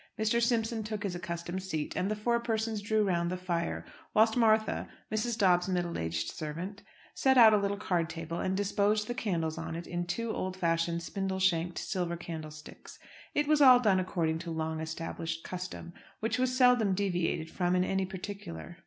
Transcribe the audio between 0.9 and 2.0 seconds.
his accustomed seat,